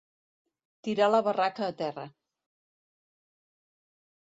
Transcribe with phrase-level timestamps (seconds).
[0.87, 2.07] Tirar la barraca a terra.